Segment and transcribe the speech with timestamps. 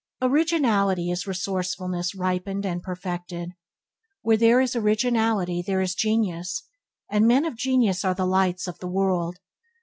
[0.19, 3.51] Originality is resourcefulness ripened and perfected.
[4.23, 6.63] Where there is originality there is genius,
[7.11, 9.37] and men of genius are the lights of the world.